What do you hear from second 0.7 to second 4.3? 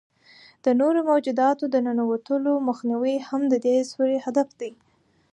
نورو موجوداتو د ننوتلو مخنیوی هم د دې سوري